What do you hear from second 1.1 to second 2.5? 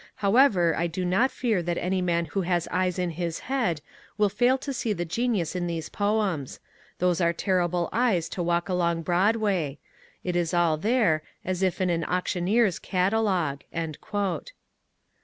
fear that any man who